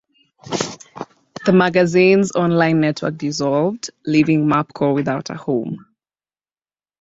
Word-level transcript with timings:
The 1.45 1.53
magazine's 1.53 2.31
online 2.31 2.79
network 2.81 3.17
dissolved, 3.19 3.91
leaving 4.03 4.47
MapCore 4.47 4.95
without 4.95 5.29
a 5.29 5.35
home. 5.35 5.85